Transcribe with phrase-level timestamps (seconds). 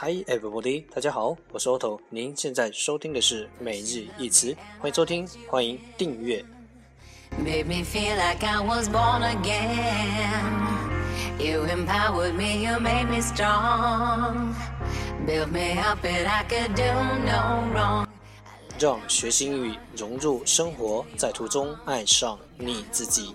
[0.00, 6.44] Hi everybody，大家好，我是 Otto，您现在收听的是每日一词，欢迎收听，欢迎订阅。
[18.78, 23.34] 让学习英语融入生活，在途中爱上你自己。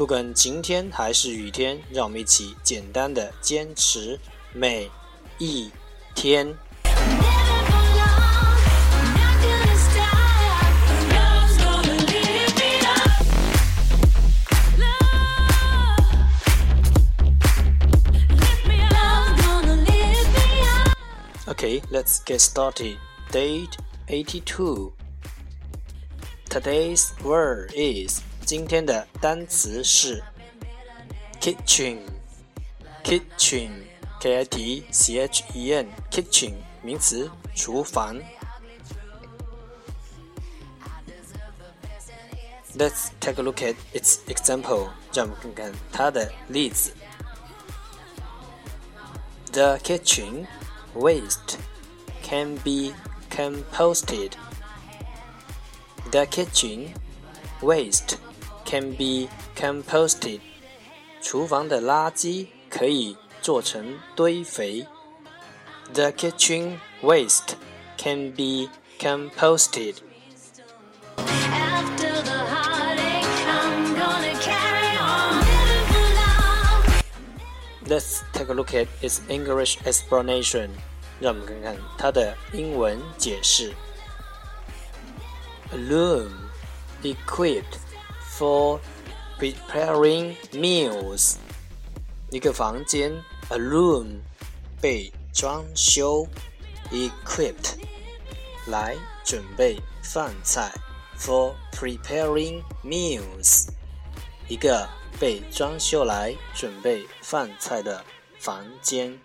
[0.00, 4.20] 不管晴天还是雨天，让我们一起简单的坚持
[4.52, 4.90] 每
[5.38, 5.70] 一
[6.14, 6.46] 天。
[6.84, 7.02] Living
[7.66, 8.60] for love.
[8.92, 10.16] I'm not gonna stop.
[11.10, 13.24] Love's gonna lift me up.
[14.78, 15.40] Love.
[18.36, 18.92] Lift me up.
[18.92, 20.92] Love's gonna lift me up.
[21.48, 22.98] Okay, let's get started.
[23.32, 23.76] Date
[24.08, 24.92] 82.
[26.48, 30.22] Today's word is 今天的单词是
[31.40, 31.98] kitchen
[33.02, 33.70] kitchen
[34.20, 38.20] k i t c h e n kitchen 名词厨房。
[42.76, 44.90] Let's take a look at its example.
[45.12, 46.92] 让我们看看它的例子。
[49.52, 50.46] The kitchen
[50.94, 51.56] waste
[52.22, 52.92] can be
[53.30, 54.32] composted.
[56.10, 56.90] The kitchen
[57.62, 58.18] waste
[58.70, 60.40] can be composted.
[61.22, 64.86] 厨房的垃圾可以做成堆肥。
[65.92, 67.54] The kitchen waste
[67.96, 69.96] can be composted.
[71.16, 75.38] After the heartache, I'm gonna carry on.
[75.40, 77.02] Living for love.
[77.88, 80.70] Let's take a look at its English explanation.
[81.18, 83.72] 让我们看看它的英文解释。
[85.72, 86.30] A room
[87.02, 87.78] equipped
[88.40, 88.80] for
[89.38, 91.36] preparing meals.
[92.30, 93.12] 一个房间，
[93.50, 94.20] a room
[94.80, 96.26] 被装修，
[96.90, 97.74] equipped
[98.66, 100.72] 来准备饭菜，
[101.18, 103.68] for preparing meals。
[104.48, 104.88] 一个
[105.18, 108.04] 被装修来准备饭菜的
[108.38, 109.18] 房间。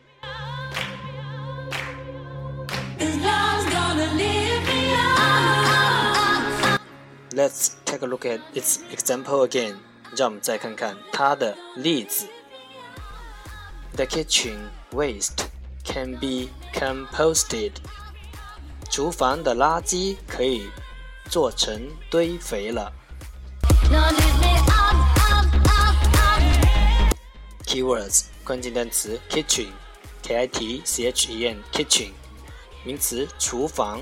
[7.36, 9.76] Let's take a look at its example again.
[10.16, 12.28] 让我们再看看它的例子。
[13.96, 15.46] The kitchen waste
[15.84, 17.74] can be composted.
[18.90, 20.70] 厨房的垃圾可以
[21.30, 22.92] 做成堆肥了。
[23.90, 24.96] Lord, lift me up,
[25.32, 27.16] up, up, up.
[27.66, 29.68] Keywords 关键单词 kitchen
[30.22, 32.12] k i t c h e n kitchen
[32.84, 34.02] 名词厨房。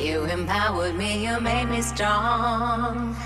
[0.00, 3.16] You empowered me, you made me strong.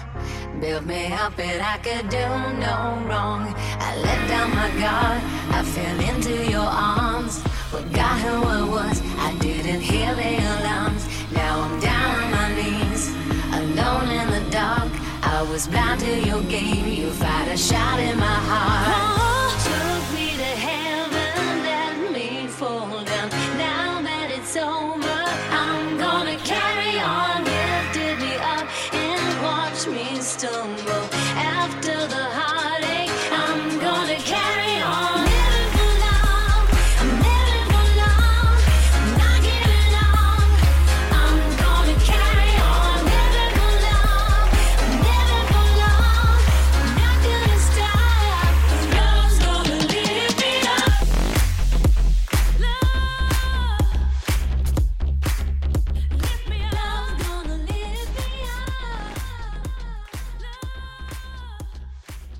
[0.59, 2.27] Built me up and I could do
[2.67, 3.55] no wrong.
[3.79, 7.43] I let down my guard, I fell into your arms.
[7.71, 11.07] Forgot who I was, I didn't hear the alarms.
[11.33, 13.09] Now I'm down on my knees,
[13.53, 14.93] alone in the dark.
[15.23, 18.87] I was blind to your game, you fired a shot in my heart.
[18.89, 20.92] Oh, Took me to heaven,